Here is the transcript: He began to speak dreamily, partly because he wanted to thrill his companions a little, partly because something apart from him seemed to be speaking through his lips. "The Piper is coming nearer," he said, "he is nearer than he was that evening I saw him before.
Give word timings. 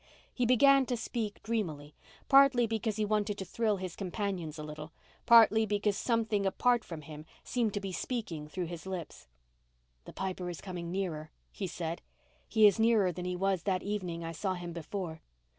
He 0.33 0.47
began 0.47 0.87
to 0.87 0.97
speak 0.97 1.43
dreamily, 1.43 1.93
partly 2.27 2.65
because 2.65 2.95
he 2.95 3.05
wanted 3.05 3.37
to 3.37 3.45
thrill 3.45 3.77
his 3.77 3.95
companions 3.95 4.57
a 4.57 4.63
little, 4.63 4.91
partly 5.27 5.63
because 5.67 5.95
something 5.95 6.43
apart 6.43 6.83
from 6.83 7.03
him 7.03 7.23
seemed 7.43 7.75
to 7.75 7.79
be 7.79 7.91
speaking 7.91 8.47
through 8.47 8.65
his 8.65 8.87
lips. 8.87 9.27
"The 10.05 10.13
Piper 10.13 10.49
is 10.49 10.59
coming 10.59 10.91
nearer," 10.91 11.29
he 11.51 11.67
said, 11.67 12.01
"he 12.49 12.65
is 12.65 12.79
nearer 12.79 13.11
than 13.11 13.25
he 13.25 13.35
was 13.35 13.61
that 13.61 13.83
evening 13.83 14.23
I 14.23 14.31
saw 14.31 14.55
him 14.55 14.73
before. 14.73 15.21